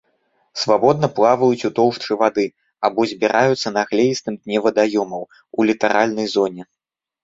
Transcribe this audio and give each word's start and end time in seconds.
Свабодна 0.61 1.09
плаваюць 1.19 1.67
у 1.69 1.71
тоўшчы 1.81 2.11
вады 2.23 2.47
або 2.91 3.01
збіраюцца 3.13 3.75
на 3.77 3.87
глеістым 3.95 4.43
дне 4.43 4.57
вадаёмаў, 4.69 5.23
у 5.59 5.71
літаральнай 5.73 6.27
зоне. 6.39 6.63